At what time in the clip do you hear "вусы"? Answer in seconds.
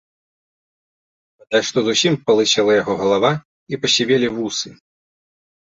4.41-4.69